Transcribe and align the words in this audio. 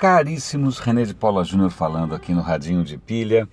Caríssimos, 0.00 0.78
René 0.78 1.04
de 1.04 1.12
Paula 1.12 1.44
Júnior 1.44 1.70
falando 1.70 2.14
aqui 2.14 2.32
no 2.32 2.40
Radinho 2.40 2.82
de 2.82 2.96
Pilha. 2.96 3.46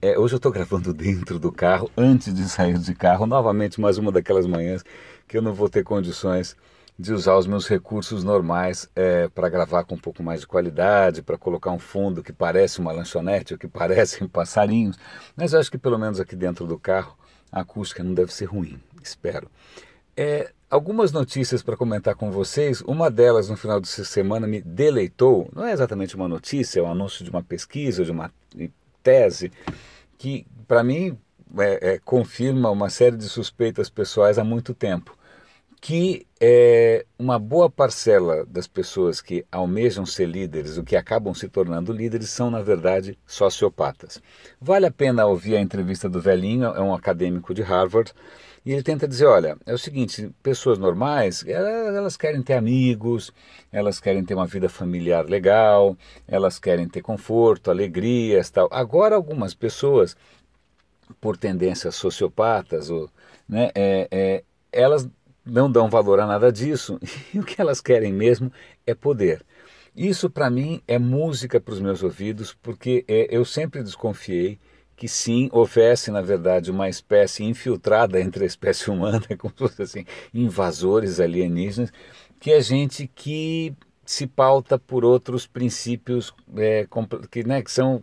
É, 0.00 0.18
hoje 0.18 0.34
eu 0.34 0.38
estou 0.38 0.50
gravando 0.50 0.90
dentro 0.92 1.38
do 1.38 1.52
carro, 1.52 1.88
antes 1.96 2.34
de 2.34 2.42
sair 2.48 2.76
de 2.76 2.92
carro, 2.92 3.24
novamente 3.24 3.80
mais 3.80 3.98
uma 3.98 4.10
daquelas 4.10 4.44
manhãs 4.44 4.82
que 5.28 5.38
eu 5.38 5.40
não 5.40 5.54
vou 5.54 5.68
ter 5.68 5.84
condições 5.84 6.56
de 6.98 7.12
usar 7.12 7.36
os 7.36 7.46
meus 7.46 7.68
recursos 7.68 8.24
normais 8.24 8.90
é, 8.96 9.28
para 9.28 9.48
gravar 9.48 9.84
com 9.84 9.94
um 9.94 9.98
pouco 9.98 10.24
mais 10.24 10.40
de 10.40 10.46
qualidade, 10.48 11.22
para 11.22 11.38
colocar 11.38 11.70
um 11.70 11.78
fundo 11.78 12.20
que 12.20 12.32
parece 12.32 12.80
uma 12.80 12.90
lanchonete 12.90 13.52
ou 13.52 13.58
que 13.58 13.68
parecem 13.70 14.26
passarinhos, 14.26 14.98
mas 15.36 15.52
eu 15.52 15.60
acho 15.60 15.70
que 15.70 15.78
pelo 15.78 16.00
menos 16.00 16.18
aqui 16.18 16.34
dentro 16.34 16.66
do 16.66 16.80
carro 16.80 17.16
a 17.52 17.60
acústica 17.60 18.02
não 18.02 18.12
deve 18.12 18.34
ser 18.34 18.46
ruim, 18.46 18.76
espero. 19.00 19.48
É, 20.16 20.50
algumas 20.72 21.12
notícias 21.12 21.62
para 21.62 21.76
comentar 21.76 22.14
com 22.14 22.30
vocês. 22.30 22.80
Uma 22.80 23.10
delas, 23.10 23.50
no 23.50 23.58
final 23.58 23.78
de 23.78 23.86
semana, 23.88 24.46
me 24.46 24.62
deleitou. 24.62 25.50
Não 25.54 25.66
é 25.66 25.72
exatamente 25.72 26.16
uma 26.16 26.26
notícia, 26.26 26.80
é 26.80 26.82
um 26.82 26.90
anúncio 26.90 27.22
de 27.22 27.30
uma 27.30 27.42
pesquisa, 27.42 28.02
de 28.02 28.10
uma 28.10 28.32
tese, 29.02 29.52
que 30.16 30.46
para 30.66 30.82
mim 30.82 31.18
é, 31.58 31.92
é, 31.92 31.98
confirma 31.98 32.70
uma 32.70 32.88
série 32.88 33.18
de 33.18 33.28
suspeitas 33.28 33.90
pessoais 33.90 34.38
há 34.38 34.44
muito 34.44 34.72
tempo. 34.72 35.14
Que 35.84 36.28
é, 36.40 37.04
uma 37.18 37.40
boa 37.40 37.68
parcela 37.68 38.46
das 38.46 38.68
pessoas 38.68 39.20
que 39.20 39.44
almejam 39.50 40.06
ser 40.06 40.26
líderes, 40.26 40.78
o 40.78 40.84
que 40.84 40.94
acabam 40.94 41.34
se 41.34 41.48
tornando 41.48 41.92
líderes, 41.92 42.30
são, 42.30 42.52
na 42.52 42.62
verdade, 42.62 43.18
sociopatas. 43.26 44.22
Vale 44.60 44.86
a 44.86 44.92
pena 44.92 45.26
ouvir 45.26 45.56
a 45.56 45.60
entrevista 45.60 46.08
do 46.08 46.20
velhinho, 46.20 46.66
é 46.66 46.80
um 46.80 46.94
acadêmico 46.94 47.52
de 47.52 47.62
Harvard 47.62 48.14
e 48.64 48.72
ele 48.72 48.82
tenta 48.84 49.08
dizer, 49.08 49.26
olha, 49.26 49.58
é 49.66 49.74
o 49.74 49.78
seguinte, 49.78 50.32
pessoas 50.40 50.78
normais, 50.78 51.44
elas, 51.44 52.16
querem 52.16 52.42
ter 52.42 52.54
amigos, 52.54 53.32
elas 53.72 53.98
querem 53.98 54.24
ter 54.24 54.34
uma 54.34 54.46
vida 54.46 54.68
familiar 54.68 55.28
legal, 55.28 55.96
elas 56.28 56.60
querem 56.60 56.88
ter 56.88 57.02
conforto, 57.02 57.72
alegrias, 57.72 58.50
tal. 58.50 58.68
Agora 58.70 59.16
algumas 59.16 59.52
pessoas, 59.52 60.16
por 61.20 61.36
tendências 61.36 61.96
sociopatas, 61.96 62.88
ou, 62.88 63.10
né, 63.48 63.72
é, 63.74 64.06
é, 64.12 64.44
elas 64.70 65.08
não 65.44 65.70
dão 65.70 65.88
valor 65.88 66.20
a 66.20 66.26
nada 66.26 66.52
disso 66.52 66.98
e 67.32 67.38
o 67.38 67.44
que 67.44 67.60
elas 67.60 67.80
querem 67.80 68.12
mesmo 68.12 68.52
é 68.86 68.94
poder. 68.94 69.44
Isso 69.94 70.30
para 70.30 70.48
mim 70.48 70.80
é 70.88 70.98
música 70.98 71.60
para 71.60 71.74
os 71.74 71.80
meus 71.80 72.02
ouvidos, 72.02 72.56
porque 72.62 73.04
é, 73.06 73.28
eu 73.30 73.44
sempre 73.44 73.82
desconfiei 73.82 74.58
que 74.96 75.08
sim, 75.08 75.48
houvesse, 75.52 76.10
na 76.10 76.22
verdade, 76.22 76.70
uma 76.70 76.88
espécie 76.88 77.44
infiltrada 77.44 78.20
entre 78.20 78.44
a 78.44 78.46
espécie 78.46 78.88
humana, 78.90 79.22
como 79.36 79.52
se 79.52 79.58
fosse 79.58 79.82
assim, 79.82 80.06
invasores 80.32 81.20
alienígenas, 81.20 81.92
que 82.38 82.52
é 82.52 82.60
gente 82.60 83.06
que 83.06 83.74
se 84.04 84.26
pauta 84.26 84.78
por 84.78 85.04
outros 85.04 85.46
princípios 85.46 86.34
é, 86.56 86.86
que, 87.30 87.44
né, 87.44 87.62
que 87.62 87.70
são 87.70 88.02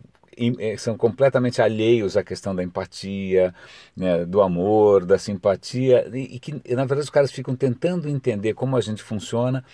são 0.78 0.96
completamente 0.96 1.60
alheios 1.60 2.16
à 2.16 2.22
questão 2.22 2.54
da 2.54 2.62
empatia, 2.62 3.54
né, 3.96 4.24
do 4.24 4.40
amor, 4.40 5.04
da 5.04 5.18
simpatia, 5.18 6.08
e, 6.12 6.36
e, 6.36 6.38
que 6.38 6.52
na 6.74 6.84
verdade 6.84 7.00
os 7.00 7.10
caras 7.10 7.32
ficam 7.32 7.54
tentando 7.54 8.08
entender 8.08 8.54
como 8.54 8.76
a 8.76 8.80
gente 8.80 9.02
funciona 9.02 9.64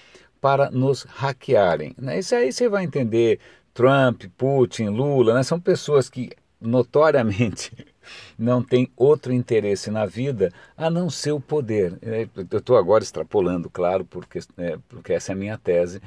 para 0.41 0.71
nos 0.71 1.03
hackearem. 1.05 1.95
Né? 1.99 2.19
Isso 2.19 2.35
aí 2.35 2.53
você 2.53 2.69
vai 2.69 2.85
entender 2.85 3.41
Trump, 3.75 4.25
Putin, 4.37 4.89
Lula, 4.89 5.35
né? 5.35 5.43
são 5.43 5.61
pessoas 5.61 6.09
que 6.09 6.31
notoriamente 6.61 7.73
não 8.39 8.63
tem 8.63 8.91
outro 8.97 9.33
interesse 9.33 9.91
na 9.91 10.07
vida 10.07 10.53
a 10.77 10.91
não 10.91 11.11
ser 11.11 11.33
o 11.33 11.41
poder. 11.41 11.99
É, 12.03 12.29
eu 12.51 12.59
estou 12.59 12.77
agora 12.77 13.03
extrapolando, 13.03 13.69
claro, 13.69 14.05
porque, 14.05 14.41
é, 14.57 14.79
porque 14.89 15.13
essa 15.13 15.33
é 15.33 15.35
a 15.35 15.37
minha 15.37 15.59
tese, 15.59 16.01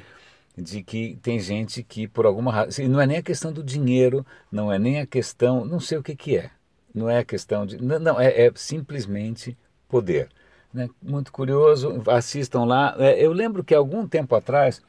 de 0.60 0.82
que 0.82 1.18
tem 1.22 1.38
gente 1.38 1.82
que 1.82 2.06
por 2.06 2.26
alguma 2.26 2.52
razão, 2.52 2.86
não 2.88 3.00
é 3.00 3.06
nem 3.06 3.18
a 3.18 3.22
questão 3.22 3.52
do 3.52 3.62
dinheiro, 3.62 4.24
não 4.50 4.72
é 4.72 4.78
nem 4.78 5.00
a 5.00 5.06
questão, 5.06 5.64
não 5.64 5.80
sei 5.80 5.98
o 5.98 6.02
que, 6.02 6.14
que 6.14 6.36
é, 6.36 6.50
não 6.94 7.08
é 7.08 7.18
a 7.18 7.24
questão 7.24 7.64
de, 7.64 7.82
não, 7.82 7.98
não 7.98 8.20
é, 8.20 8.46
é 8.46 8.52
simplesmente 8.54 9.56
poder. 9.88 10.28
Né? 10.72 10.88
Muito 11.02 11.32
curioso, 11.32 12.02
assistam 12.06 12.64
lá. 12.64 12.94
É, 12.98 13.24
eu 13.24 13.32
lembro 13.32 13.64
que 13.64 13.74
algum 13.74 14.06
tempo 14.06 14.34
atrás, 14.34 14.80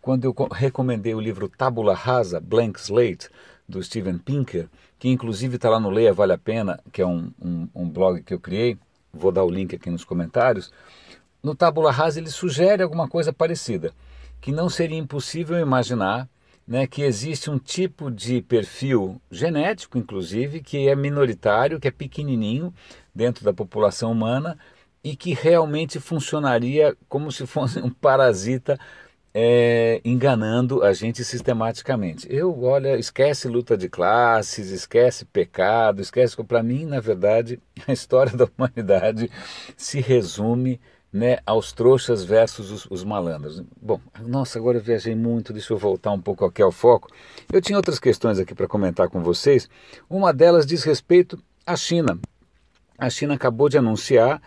quando 0.00 0.24
eu 0.24 0.34
recomendei 0.50 1.14
o 1.14 1.20
livro 1.20 1.48
Tábula 1.48 1.94
Rasa, 1.94 2.40
Blank 2.40 2.80
Slate, 2.80 3.28
do 3.68 3.82
Steven 3.82 4.18
Pinker, 4.18 4.68
que 4.98 5.08
inclusive 5.08 5.56
está 5.56 5.68
lá 5.68 5.78
no 5.78 5.90
Leia 5.90 6.12
Vale 6.12 6.32
a 6.32 6.38
Pena, 6.38 6.80
que 6.90 7.02
é 7.02 7.06
um, 7.06 7.30
um, 7.40 7.68
um, 7.74 7.88
blog 7.88 8.22
que 8.22 8.32
eu 8.32 8.40
criei, 8.40 8.78
vou 9.12 9.30
dar 9.30 9.44
o 9.44 9.50
link 9.50 9.76
aqui 9.76 9.90
nos 9.90 10.04
comentários. 10.04 10.72
No 11.42 11.54
Tabula 11.54 11.92
Rasa 11.92 12.18
ele 12.18 12.30
sugere 12.30 12.82
alguma 12.82 13.06
coisa 13.06 13.32
parecida, 13.32 13.92
que 14.40 14.52
não 14.52 14.68
seria 14.68 14.98
impossível 14.98 15.58
imaginar 15.58 16.28
né, 16.66 16.86
que 16.86 17.02
existe 17.02 17.50
um 17.50 17.58
tipo 17.58 18.10
de 18.10 18.42
perfil 18.42 19.20
genético, 19.30 19.96
inclusive, 19.96 20.60
que 20.60 20.86
é 20.86 20.94
minoritário, 20.94 21.80
que 21.80 21.88
é 21.88 21.90
pequenininho 21.90 22.74
dentro 23.14 23.42
da 23.42 23.54
população 23.54 24.12
humana 24.12 24.58
e 25.02 25.16
que 25.16 25.32
realmente 25.32 25.98
funcionaria 25.98 26.94
como 27.08 27.32
se 27.32 27.46
fosse 27.46 27.78
um 27.78 27.88
parasita 27.88 28.78
é, 29.32 30.00
enganando 30.04 30.82
a 30.82 30.92
gente 30.92 31.24
sistematicamente. 31.24 32.26
Eu, 32.30 32.62
olha, 32.62 32.98
esquece 32.98 33.48
luta 33.48 33.76
de 33.76 33.88
classes, 33.88 34.70
esquece 34.70 35.24
pecado, 35.24 36.02
esquece. 36.02 36.36
Para 36.44 36.62
mim, 36.62 36.84
na 36.84 37.00
verdade, 37.00 37.60
a 37.86 37.92
história 37.92 38.36
da 38.36 38.46
humanidade 38.46 39.30
se 39.76 40.00
resume 40.00 40.80
né, 41.12 41.38
aos 41.46 41.72
trouxas 41.72 42.24
versus 42.24 42.70
os, 42.70 42.86
os, 42.90 43.04
malandros. 43.04 43.62
Bom, 43.80 44.00
nossa, 44.26 44.58
agora 44.58 44.78
eu 44.78 44.82
viajei 44.82 45.14
muito, 45.14 45.52
deixa 45.52 45.72
eu 45.72 45.78
voltar 45.78 46.12
um 46.12 46.20
pouco 46.20 46.44
aqui 46.44 46.62
ao 46.62 46.70
foco. 46.70 47.08
Eu 47.52 47.60
tinha 47.60 47.76
outras 47.78 47.98
questões 47.98 48.38
aqui 48.38 48.54
para 48.54 48.68
comentar 48.68 49.08
com 49.08 49.22
vocês. 49.22 49.68
Uma 50.08 50.32
delas 50.32 50.66
diz 50.66 50.84
respeito 50.84 51.38
à 51.66 51.76
China. 51.76 52.18
A 52.98 53.08
China 53.08 53.34
acabou 53.34 53.68
de 53.68 53.78
anunciar 53.78 54.42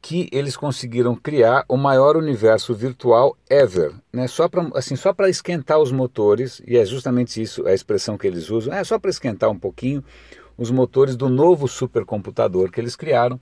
que 0.00 0.28
eles 0.30 0.54
conseguiram 0.54 1.16
criar 1.16 1.64
o 1.66 1.78
maior 1.78 2.14
universo 2.14 2.74
virtual 2.74 3.38
ever, 3.48 3.90
né? 4.12 4.28
Só 4.28 4.46
para 4.50 4.68
assim, 4.74 4.96
só 4.96 5.14
para 5.14 5.30
esquentar 5.30 5.78
os 5.78 5.90
motores, 5.90 6.60
e 6.66 6.76
é 6.76 6.84
justamente 6.84 7.40
isso 7.40 7.66
a 7.66 7.72
expressão 7.72 8.18
que 8.18 8.26
eles 8.26 8.50
usam, 8.50 8.74
é 8.74 8.84
só 8.84 8.98
para 8.98 9.08
esquentar 9.08 9.48
um 9.48 9.58
pouquinho 9.58 10.04
os 10.58 10.70
motores 10.70 11.16
do 11.16 11.30
novo 11.30 11.66
supercomputador 11.66 12.70
que 12.70 12.78
eles 12.78 12.94
criaram 12.94 13.40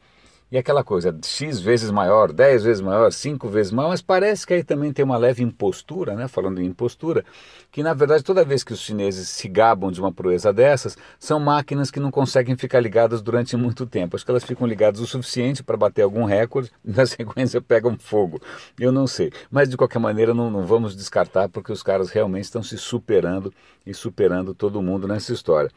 e 0.53 0.59
aquela 0.59 0.85
coisa, 0.85 1.19
X 1.25 1.61
vezes 1.61 1.91
maior, 1.91 2.31
10 2.31 2.65
vezes 2.65 2.83
maior, 2.83 3.11
5 3.11 3.49
vezes 3.49 3.73
maior, 3.73 3.89
mas 3.89 4.03
parece 4.03 4.47
que 4.47 4.53
aí 4.53 4.63
também 4.63 4.93
tem 4.93 5.03
uma 5.03 5.17
leve 5.17 5.43
impostura, 5.43 6.15
né? 6.15 6.29
falando 6.29 6.61
em 6.61 6.67
impostura, 6.67 7.25
que 7.71 7.83
na 7.83 7.95
verdade 7.95 8.23
toda 8.23 8.45
vez 8.45 8.63
que 8.63 8.75
os 8.75 8.81
chineses 8.81 9.31
se 9.31 9.49
gabam 9.49 9.91
de 9.91 9.99
uma 9.99 10.13
proeza 10.13 10.53
dessas, 10.53 10.95
são 11.19 11.41
máquinas 11.41 11.91
que 11.91 11.99
não 11.99 12.11
conseguem 12.11 12.55
ficar 12.55 12.81
ligadas 12.81 13.23
durante 13.23 13.57
muito 13.57 13.87
tempo. 13.87 14.15
Acho 14.15 14.27
que 14.27 14.31
elas 14.31 14.45
ficam 14.45 14.67
ligadas 14.67 15.01
o 15.01 15.07
suficiente 15.07 15.63
para 15.63 15.75
bater 15.75 16.03
algum 16.03 16.27
recorde 16.27 16.71
na 16.85 17.07
sequência 17.07 17.63
pegam 17.63 17.97
fogo. 17.97 18.39
Eu 18.79 18.93
não 18.93 19.07
sei. 19.07 19.33
Mas 19.51 19.71
de 19.71 19.77
qualquer 19.79 20.01
maneira 20.01 20.35
não, 20.35 20.51
não 20.51 20.67
vamos 20.67 20.95
descartar 20.95 21.49
porque 21.49 21.73
os 21.73 21.83
caras 21.83 22.11
realmente 22.11 22.45
estão 22.45 22.63
se 22.63 22.77
superando 22.77 23.51
e 23.87 23.95
superando 23.95 24.55
todo 24.55 24.83
mundo 24.83 25.09
nessa 25.09 25.33
história. 25.33 25.71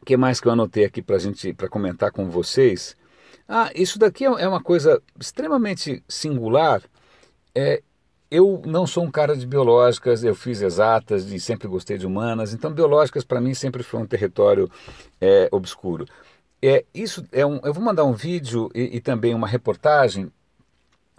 O 0.00 0.04
que 0.04 0.16
mais 0.16 0.40
que 0.40 0.46
eu 0.46 0.52
anotei 0.52 0.84
aqui 0.84 1.02
para 1.02 1.18
gente 1.18 1.52
para 1.52 1.68
comentar 1.68 2.12
com 2.12 2.30
vocês? 2.30 2.96
Ah, 3.48 3.70
isso 3.74 3.98
daqui 3.98 4.24
é, 4.24 4.28
é 4.28 4.48
uma 4.48 4.62
coisa 4.62 5.02
extremamente 5.18 6.02
singular. 6.08 6.82
É, 7.54 7.82
eu 8.30 8.62
não 8.64 8.86
sou 8.86 9.04
um 9.04 9.10
cara 9.10 9.36
de 9.36 9.46
biológicas, 9.46 10.24
eu 10.24 10.34
fiz 10.34 10.62
exatas 10.62 11.30
e 11.30 11.38
sempre 11.38 11.68
gostei 11.68 11.98
de 11.98 12.06
humanas, 12.06 12.54
então 12.54 12.72
biológicas 12.72 13.24
para 13.24 13.42
mim 13.42 13.52
sempre 13.52 13.82
foi 13.82 14.00
um 14.00 14.06
território 14.06 14.70
é, 15.20 15.48
obscuro. 15.52 16.06
É, 16.62 16.84
isso 16.94 17.24
é 17.30 17.44
um, 17.44 17.60
eu 17.62 17.74
vou 17.74 17.84
mandar 17.84 18.04
um 18.04 18.14
vídeo 18.14 18.70
e, 18.74 18.96
e, 18.96 19.00
também 19.00 19.34
uma 19.34 19.46
reportagem 19.46 20.32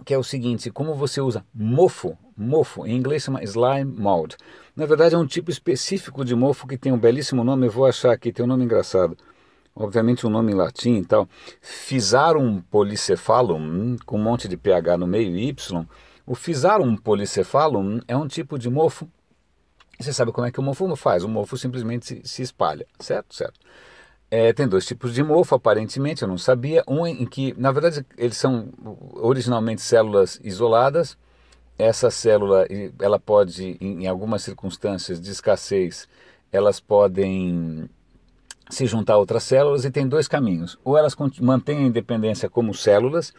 que 0.04 0.12
é 0.12 0.18
o 0.18 0.24
seguinte, 0.24 0.70
como 0.70 0.94
você 0.94 1.20
usa 1.20 1.44
mofo, 1.54 2.18
mofo, 2.36 2.84
em 2.84 2.96
inglês 2.96 3.22
chama 3.22 3.44
slime 3.44 3.84
mold. 3.84 4.36
Na 4.74 4.84
verdade 4.84 5.14
é 5.14 5.18
um 5.18 5.26
tipo 5.26 5.50
específico 5.50 6.24
de 6.24 6.34
mofo 6.34 6.66
que 6.66 6.76
tem 6.76 6.92
um 6.92 6.98
belíssimo 6.98 7.44
nome, 7.44 7.66
eu 7.66 7.70
vou 7.70 7.86
achar 7.86 8.12
aqui, 8.12 8.32
tem 8.32 8.44
um 8.44 8.48
nome 8.48 8.64
engraçado 8.64 9.16
obviamente 9.74 10.26
um 10.26 10.30
nome 10.30 10.52
em 10.52 10.54
latim 10.54 10.96
e 10.96 11.04
tal, 11.04 11.28
Physarum 11.60 12.60
polycephalum, 12.62 13.96
com 14.04 14.18
um 14.18 14.22
monte 14.22 14.48
de 14.48 14.56
pH 14.56 14.96
no 14.96 15.06
meio 15.06 15.36
Y, 15.36 15.86
o 16.26 16.34
Physarum 16.34 16.96
polycephalum 16.96 18.00
é 18.06 18.16
um 18.16 18.26
tipo 18.26 18.58
de 18.58 18.70
mofo. 18.70 19.08
Você 19.98 20.12
sabe 20.12 20.32
como 20.32 20.46
é 20.46 20.50
que 20.50 20.58
o 20.58 20.62
mofo 20.62 20.96
faz? 20.96 21.22
O 21.22 21.28
mofo 21.28 21.56
simplesmente 21.56 22.06
se, 22.06 22.22
se 22.24 22.42
espalha, 22.42 22.86
certo? 22.98 23.34
Certo. 23.34 23.60
É, 24.30 24.52
tem 24.52 24.66
dois 24.66 24.84
tipos 24.84 25.14
de 25.14 25.22
mofo, 25.22 25.54
aparentemente, 25.54 26.22
eu 26.22 26.28
não 26.28 26.38
sabia. 26.38 26.82
Um 26.88 27.06
em 27.06 27.24
que, 27.24 27.54
na 27.56 27.70
verdade, 27.70 28.04
eles 28.16 28.36
são 28.36 28.68
originalmente 29.12 29.80
células 29.80 30.40
isoladas. 30.42 31.16
Essa 31.78 32.10
célula, 32.10 32.66
ela 33.00 33.20
pode, 33.20 33.76
em 33.80 34.06
algumas 34.06 34.42
circunstâncias 34.42 35.20
de 35.20 35.30
escassez, 35.30 36.08
elas 36.50 36.80
podem 36.80 37.88
se 38.70 38.86
juntar 38.86 39.14
a 39.14 39.18
outras 39.18 39.42
células 39.42 39.84
e 39.84 39.90
tem 39.90 40.06
dois 40.06 40.26
caminhos. 40.26 40.78
Ou 40.84 40.96
elas 40.96 41.14
mantêm 41.40 41.78
a 41.78 41.82
independência 41.82 42.48
como 42.48 42.74
células 42.74 43.32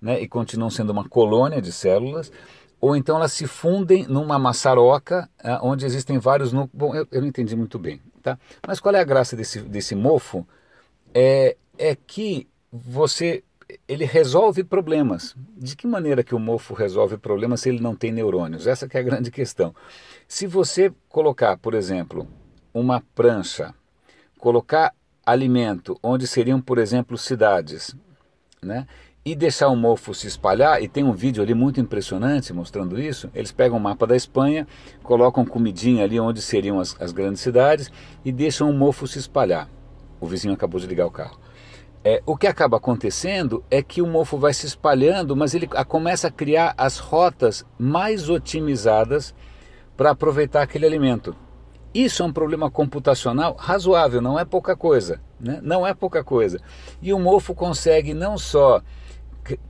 né, 0.00 0.20
e 0.20 0.28
continuam 0.28 0.70
sendo 0.70 0.90
uma 0.90 1.08
colônia 1.08 1.60
de 1.60 1.72
células, 1.72 2.32
ou 2.80 2.96
então 2.96 3.16
elas 3.16 3.32
se 3.32 3.46
fundem 3.46 4.06
numa 4.06 4.38
maçaroca 4.38 5.28
ah, 5.42 5.60
onde 5.62 5.84
existem 5.84 6.18
vários 6.18 6.52
núcleos. 6.52 6.72
Bom, 6.72 6.94
eu, 6.94 7.06
eu, 7.10 7.20
não 7.20 7.28
entendi 7.28 7.54
muito 7.54 7.78
bem, 7.78 8.00
tá? 8.22 8.38
Mas 8.66 8.80
qual 8.80 8.94
é 8.94 9.00
a 9.00 9.04
graça 9.04 9.36
desse, 9.36 9.60
desse 9.60 9.94
mofo? 9.94 10.46
É, 11.12 11.56
é 11.76 11.94
que 11.94 12.48
você 12.72 13.44
ele 13.86 14.04
resolve 14.04 14.64
problemas. 14.64 15.34
De 15.56 15.76
que 15.76 15.86
maneira 15.86 16.24
que 16.24 16.34
o 16.34 16.38
mofo 16.38 16.74
resolve 16.74 17.16
problemas 17.16 17.60
se 17.60 17.68
ele 17.68 17.80
não 17.80 17.94
tem 17.94 18.12
neurônios? 18.12 18.66
Essa 18.66 18.88
é 18.90 18.98
a 18.98 19.02
grande 19.02 19.30
questão. 19.30 19.74
Se 20.26 20.46
você 20.46 20.92
colocar, 21.08 21.56
por 21.58 21.74
exemplo, 21.74 22.26
uma 22.72 23.02
prancha, 23.14 23.74
colocar 24.40 24.92
alimento 25.24 25.98
onde 26.02 26.26
seriam, 26.26 26.60
por 26.60 26.78
exemplo, 26.78 27.16
cidades, 27.16 27.94
né? 28.62 28.86
e 29.22 29.34
deixar 29.34 29.68
o 29.68 29.76
mofo 29.76 30.14
se 30.14 30.26
espalhar, 30.26 30.82
e 30.82 30.88
tem 30.88 31.04
um 31.04 31.12
vídeo 31.12 31.42
ali 31.42 31.52
muito 31.52 31.78
impressionante 31.78 32.54
mostrando 32.54 32.98
isso. 32.98 33.30
Eles 33.34 33.52
pegam 33.52 33.76
o 33.76 33.80
mapa 33.80 34.06
da 34.06 34.16
Espanha, 34.16 34.66
colocam 35.02 35.44
comidinha 35.44 36.04
ali 36.04 36.18
onde 36.18 36.40
seriam 36.40 36.80
as, 36.80 36.96
as 37.00 37.12
grandes 37.12 37.42
cidades 37.42 37.92
e 38.24 38.32
deixam 38.32 38.70
o 38.70 38.72
mofo 38.72 39.06
se 39.06 39.18
espalhar. 39.18 39.68
O 40.18 40.26
vizinho 40.26 40.54
acabou 40.54 40.80
de 40.80 40.86
ligar 40.86 41.06
o 41.06 41.10
carro. 41.10 41.38
É, 42.02 42.22
o 42.24 42.34
que 42.34 42.46
acaba 42.46 42.78
acontecendo 42.78 43.62
é 43.70 43.82
que 43.82 44.00
o 44.00 44.06
mofo 44.06 44.38
vai 44.38 44.54
se 44.54 44.66
espalhando, 44.66 45.36
mas 45.36 45.54
ele 45.54 45.66
começa 45.86 46.28
a 46.28 46.30
criar 46.30 46.74
as 46.78 46.96
rotas 46.96 47.62
mais 47.78 48.30
otimizadas 48.30 49.34
para 49.98 50.10
aproveitar 50.10 50.62
aquele 50.62 50.86
alimento. 50.86 51.36
Isso 51.92 52.22
é 52.22 52.26
um 52.26 52.32
problema 52.32 52.70
computacional 52.70 53.54
razoável, 53.54 54.20
não 54.20 54.38
é 54.38 54.44
pouca 54.44 54.76
coisa. 54.76 55.20
Né? 55.40 55.58
Não 55.62 55.86
é 55.86 55.92
pouca 55.92 56.22
coisa. 56.22 56.60
E 57.02 57.12
o 57.12 57.18
mofo 57.18 57.54
consegue 57.54 58.14
não 58.14 58.38
só 58.38 58.82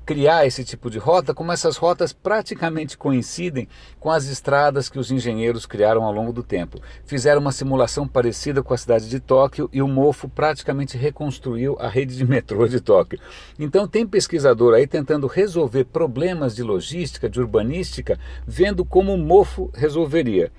criar 0.05 0.47
esse 0.47 0.65
tipo 0.65 0.91
de 0.91 0.99
rota, 0.99 1.33
como 1.33 1.53
essas 1.53 1.77
rotas 1.77 2.13
praticamente 2.13 2.99
coincidem 2.99 3.69
com 3.99 4.11
as 4.11 4.27
estradas 4.27 4.89
que 4.89 4.99
os 4.99 5.11
engenheiros 5.11 5.67
criaram 5.67 6.03
ao 6.03 6.13
longo 6.13 6.33
do 6.33 6.43
tempo. 6.43 6.81
Fizeram 7.05 7.41
uma 7.41 7.53
simulação 7.53 8.07
parecida 8.07 8.63
com 8.63 8.75
a 8.75 8.77
cidade 8.77 9.09
de 9.09 9.21
Tóquio 9.21 9.69
e 9.73 9.81
o 9.81 9.89
Mofo 9.89 10.29
praticamente 10.29 10.97
reconstruiu 10.97 11.77
a 11.81 11.89
rede 11.89 12.17
de 12.17 12.25
metrô 12.27 12.67
de 12.67 12.81
Tóquio. 12.81 13.21
Então 13.59 13.87
tem 13.87 14.07
pesquisador 14.07 14.75
aí 14.75 14.87
tentando 14.87 15.27
resolver 15.27 15.85
problemas 15.85 16.55
de 16.55 16.63
logística, 16.63 17.31
de 17.31 17.41
urbanística, 17.41 18.19
vendo 18.47 18.85
como 18.85 19.15
o 19.15 19.19
Mofo 19.19 19.71
resolveria. 19.75 20.53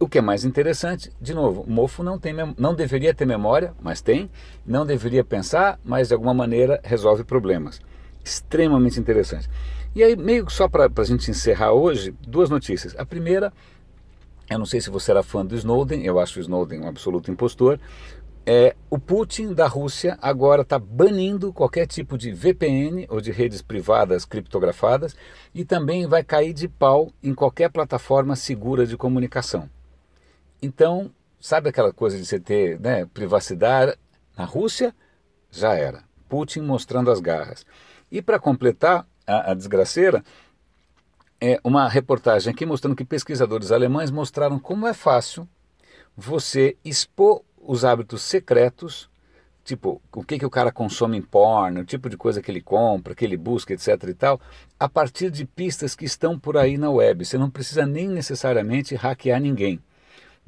O 0.00 0.08
que 0.08 0.18
é 0.18 0.20
mais 0.20 0.44
interessante, 0.44 1.10
de 1.20 1.34
novo, 1.34 1.62
o 1.62 1.70
mofo 1.70 2.02
não, 2.02 2.18
tem, 2.18 2.32
não 2.56 2.74
deveria 2.74 3.12
ter 3.12 3.26
memória, 3.26 3.74
mas 3.82 4.00
tem, 4.00 4.30
não 4.64 4.86
deveria 4.86 5.24
pensar, 5.24 5.78
mas 5.84 6.08
de 6.08 6.14
alguma 6.14 6.32
maneira 6.32 6.80
resolve 6.84 7.24
problemas 7.24 7.80
extremamente 8.28 9.00
interessante. 9.00 9.48
E 9.94 10.02
aí, 10.02 10.14
meio 10.14 10.46
que 10.46 10.52
só 10.52 10.68
para 10.68 10.90
a 10.94 11.04
gente 11.04 11.30
encerrar 11.30 11.72
hoje, 11.72 12.14
duas 12.26 12.50
notícias. 12.50 12.94
A 12.98 13.04
primeira, 13.04 13.52
eu 14.50 14.58
não 14.58 14.66
sei 14.66 14.80
se 14.80 14.90
você 14.90 15.10
era 15.10 15.22
fã 15.22 15.44
do 15.44 15.56
Snowden, 15.56 16.04
eu 16.04 16.20
acho 16.20 16.38
o 16.38 16.42
Snowden 16.42 16.80
um 16.80 16.88
absoluto 16.88 17.30
impostor. 17.30 17.80
É, 18.46 18.74
o 18.88 18.98
Putin 18.98 19.52
da 19.52 19.66
Rússia 19.66 20.18
agora 20.22 20.62
está 20.62 20.78
banindo 20.78 21.52
qualquer 21.52 21.86
tipo 21.86 22.16
de 22.16 22.32
VPN 22.32 23.06
ou 23.10 23.20
de 23.20 23.30
redes 23.30 23.60
privadas 23.60 24.24
criptografadas 24.24 25.14
e 25.54 25.66
também 25.66 26.06
vai 26.06 26.24
cair 26.24 26.54
de 26.54 26.66
pau 26.66 27.12
em 27.22 27.34
qualquer 27.34 27.70
plataforma 27.70 28.34
segura 28.36 28.86
de 28.86 28.96
comunicação. 28.96 29.68
Então, 30.60 31.10
sabe 31.40 31.68
aquela 31.68 31.92
coisa 31.92 32.16
de 32.18 32.26
você 32.26 32.40
ter 32.40 32.80
né, 32.80 33.06
privacidade? 33.06 33.96
Na 34.36 34.44
Rússia, 34.44 34.94
já 35.50 35.74
era. 35.74 36.04
Putin 36.28 36.60
mostrando 36.60 37.10
as 37.10 37.20
garras. 37.20 37.64
E 38.10 38.20
para 38.20 38.38
completar 38.38 39.06
a, 39.26 39.52
a 39.52 39.54
desgraceira, 39.54 40.22
é 41.40 41.60
uma 41.62 41.88
reportagem 41.88 42.52
aqui 42.52 42.66
mostrando 42.66 42.96
que 42.96 43.04
pesquisadores 43.04 43.70
alemães 43.70 44.10
mostraram 44.10 44.58
como 44.58 44.86
é 44.86 44.94
fácil 44.94 45.48
você 46.16 46.76
expor 46.84 47.42
os 47.56 47.84
hábitos 47.84 48.22
secretos, 48.22 49.08
tipo 49.62 50.02
o 50.12 50.24
que, 50.24 50.38
que 50.38 50.46
o 50.46 50.50
cara 50.50 50.72
consome 50.72 51.16
em 51.16 51.22
porno, 51.22 51.80
o 51.80 51.84
tipo 51.84 52.08
de 52.08 52.16
coisa 52.16 52.42
que 52.42 52.50
ele 52.50 52.60
compra, 52.60 53.14
que 53.14 53.24
ele 53.24 53.36
busca, 53.36 53.72
etc. 53.72 54.02
e 54.08 54.14
tal, 54.14 54.40
a 54.80 54.88
partir 54.88 55.30
de 55.30 55.44
pistas 55.44 55.94
que 55.94 56.04
estão 56.04 56.36
por 56.36 56.56
aí 56.56 56.76
na 56.76 56.90
web. 56.90 57.24
Você 57.24 57.38
não 57.38 57.48
precisa 57.48 57.86
nem 57.86 58.08
necessariamente 58.08 58.96
hackear 58.96 59.40
ninguém. 59.40 59.80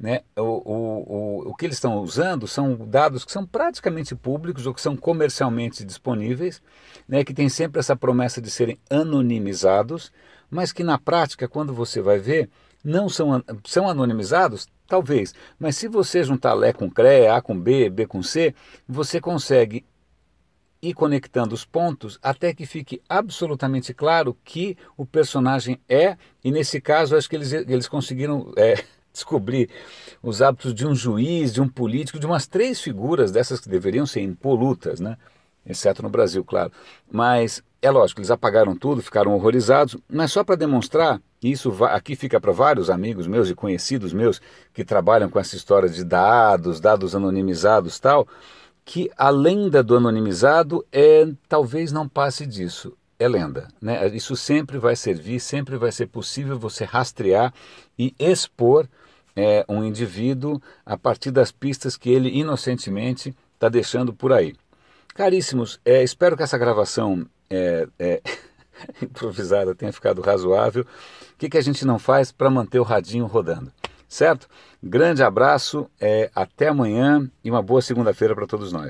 Né? 0.01 0.21
O, 0.35 0.41
o, 0.41 1.43
o, 1.45 1.49
o 1.51 1.55
que 1.55 1.63
eles 1.63 1.77
estão 1.77 1.99
usando 1.99 2.47
são 2.47 2.75
dados 2.75 3.23
que 3.23 3.31
são 3.31 3.45
praticamente 3.45 4.15
públicos 4.15 4.65
ou 4.65 4.73
que 4.73 4.81
são 4.81 4.97
comercialmente 4.97 5.85
disponíveis, 5.85 6.59
né? 7.07 7.23
que 7.23 7.35
tem 7.35 7.47
sempre 7.47 7.79
essa 7.79 7.95
promessa 7.95 8.41
de 8.41 8.49
serem 8.49 8.79
anonimizados, 8.89 10.11
mas 10.49 10.71
que 10.71 10.83
na 10.83 10.97
prática, 10.97 11.47
quando 11.47 11.71
você 11.71 12.01
vai 12.01 12.17
ver, 12.17 12.49
não 12.83 13.07
são, 13.07 13.43
são 13.63 13.87
anonimizados? 13.87 14.67
Talvez, 14.87 15.35
mas 15.59 15.77
se 15.77 15.87
você 15.87 16.23
juntar 16.23 16.55
Lé 16.55 16.73
com 16.73 16.89
CRE, 16.89 17.27
A 17.27 17.39
com 17.39 17.57
B, 17.57 17.87
B 17.87 18.07
com 18.07 18.23
C, 18.23 18.55
você 18.87 19.21
consegue 19.21 19.85
ir 20.81 20.95
conectando 20.95 21.53
os 21.53 21.63
pontos 21.63 22.17
até 22.23 22.55
que 22.55 22.65
fique 22.65 22.99
absolutamente 23.07 23.93
claro 23.93 24.35
que 24.43 24.75
o 24.97 25.05
personagem 25.05 25.79
é, 25.87 26.17
e 26.43 26.51
nesse 26.51 26.81
caso 26.81 27.15
acho 27.15 27.29
que 27.29 27.35
eles, 27.35 27.53
eles 27.53 27.87
conseguiram. 27.87 28.51
É, 28.57 28.83
descobrir 29.11 29.69
os 30.21 30.41
hábitos 30.41 30.73
de 30.73 30.85
um 30.85 30.95
juiz, 30.95 31.53
de 31.53 31.61
um 31.61 31.67
político, 31.67 32.19
de 32.19 32.25
umas 32.25 32.47
três 32.47 32.81
figuras 32.81 33.31
dessas 33.31 33.59
que 33.59 33.69
deveriam 33.69 34.05
ser 34.05 34.21
impolutas, 34.21 34.99
né? 34.99 35.17
exceto 35.65 36.01
no 36.01 36.09
Brasil, 36.09 36.43
claro. 36.43 36.71
Mas 37.11 37.63
é 37.81 37.89
lógico, 37.89 38.19
eles 38.19 38.31
apagaram 38.31 38.75
tudo, 38.75 39.01
ficaram 39.01 39.33
horrorizados, 39.33 39.97
mas 40.09 40.31
só 40.31 40.43
para 40.43 40.55
demonstrar, 40.55 41.21
e 41.41 41.51
isso 41.51 41.83
aqui 41.85 42.15
fica 42.15 42.39
para 42.39 42.51
vários 42.51 42.89
amigos 42.89 43.27
meus 43.27 43.49
e 43.49 43.55
conhecidos 43.55 44.13
meus 44.13 44.41
que 44.73 44.83
trabalham 44.83 45.29
com 45.29 45.39
essa 45.39 45.55
história 45.55 45.89
de 45.89 46.03
dados, 46.03 46.79
dados 46.79 47.15
anonimizados 47.15 47.99
tal, 47.99 48.27
que 48.83 49.09
a 49.17 49.29
lenda 49.29 49.83
do 49.83 49.95
anonimizado 49.95 50.85
é 50.91 51.27
talvez 51.47 51.91
não 51.91 52.07
passe 52.07 52.45
disso 52.45 52.95
é 53.23 53.27
lenda. 53.27 53.67
Né? 53.79 54.07
Isso 54.07 54.35
sempre 54.35 54.79
vai 54.79 54.95
servir, 54.95 55.39
sempre 55.39 55.77
vai 55.77 55.91
ser 55.91 56.07
possível 56.07 56.57
você 56.57 56.83
rastrear 56.83 57.53
e 57.97 58.15
expor 58.17 58.87
é, 59.35 59.65
um 59.67 59.83
indivíduo 59.83 60.61
a 60.85 60.97
partir 60.97 61.31
das 61.31 61.51
pistas 61.51 61.95
que 61.97 62.09
ele 62.09 62.29
inocentemente 62.29 63.35
está 63.53 63.69
deixando 63.69 64.13
por 64.13 64.33
aí. 64.33 64.55
Caríssimos, 65.13 65.79
é, 65.83 66.03
espero 66.03 66.37
que 66.37 66.43
essa 66.43 66.57
gravação 66.57 67.25
é, 67.49 67.87
é 67.99 68.21
improvisada 69.01 69.75
tenha 69.75 69.91
ficado 69.91 70.21
razoável. 70.21 70.83
O 70.83 71.37
que, 71.37 71.49
que 71.49 71.57
a 71.57 71.61
gente 71.61 71.85
não 71.85 71.99
faz 71.99 72.31
para 72.31 72.49
manter 72.49 72.79
o 72.79 72.83
radinho 72.83 73.25
rodando? 73.25 73.71
Certo? 74.07 74.47
Grande 74.83 75.23
abraço, 75.23 75.89
é, 75.99 76.29
até 76.35 76.67
amanhã 76.67 77.29
e 77.43 77.49
uma 77.49 77.61
boa 77.61 77.81
segunda-feira 77.81 78.35
para 78.35 78.47
todos 78.47 78.71
nós. 78.71 78.89